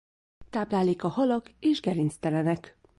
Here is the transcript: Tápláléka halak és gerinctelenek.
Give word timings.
Tápláléka 0.49 1.07
halak 1.07 1.51
és 1.59 1.81
gerinctelenek. 1.81 2.77